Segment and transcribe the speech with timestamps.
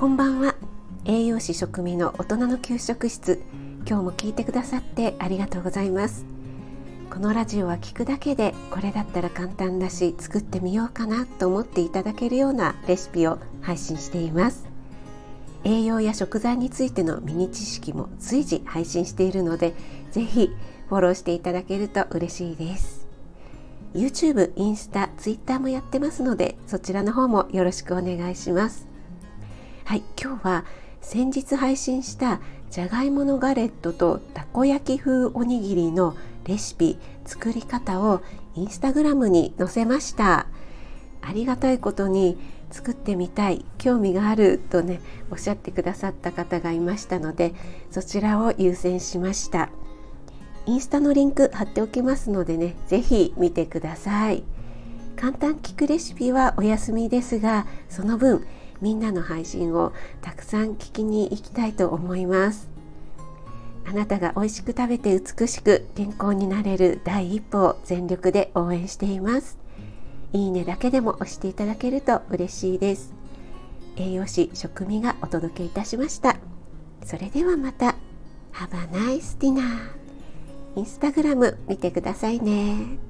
[0.00, 0.54] こんばんは。
[1.04, 3.42] 栄養士食味の大人の給食室。
[3.86, 6.24] 今日も聞いてくださってありがとうございます。
[7.10, 14.70] このラジオは聞くだけでこれだったら簡単だし作ってみようかなと思っていただけるようなレシピを配信しています。
[15.64, 19.74] 栄養や食材についてのミニ知識も随時配信しているので
[20.12, 20.48] ぜひ
[20.88, 23.06] フォローしていただけると嬉しいです。
[23.92, 28.88] YouTube、インスタ、Twitter もやってますのでそちらの方もよろしくお願いします。
[29.90, 30.64] はい今日は
[31.00, 32.40] 先日配信した
[32.70, 36.16] じゃがいものガレットとたこ焼き風おにぎりの
[36.46, 38.22] レシピ作り方を
[38.54, 40.46] インスタグラムに載せました。
[41.22, 42.38] ありがたいことに
[42.70, 47.52] 作ってみたい興味があるとねおっしゃってくださった方がいましたので
[47.90, 49.70] そちらを優先しました。
[50.66, 54.44] インスタのリンク貼っておきますのでね是非見てください。
[55.16, 58.46] 簡単聞くレシピはお休みですがその分
[58.80, 59.92] みんなの配信を
[60.22, 62.68] たくさん聞きに行きたいと思います。
[63.86, 69.58] あなたが美味しく食べて美しく健康になれる第一歩を全力で応援しています。
[70.32, 73.12] いいねだけでも押していただけると嬉しいです。
[73.96, 76.36] 栄養士食味がお届けいたしました。
[77.04, 77.96] それではまた。
[78.52, 79.62] Have a nice dinner
[80.76, 83.09] インスタグラム見てくださいね。